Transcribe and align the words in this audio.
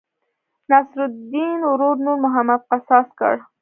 نصرالیدن 0.69 1.59
ورور 1.69 1.95
نور 2.05 2.17
محمد 2.25 2.61
قصاص 2.71 3.07
کړ. 3.19 3.33